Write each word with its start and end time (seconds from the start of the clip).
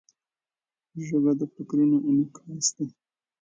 ژبه 1.05 1.31
د 1.39 1.41
فکرونو 1.53 1.97
انعکاس 2.07 2.67
دی 2.75 2.87